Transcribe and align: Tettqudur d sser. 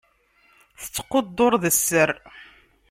Tettqudur 0.81 1.53
d 1.63 1.65
sser. 1.77 2.09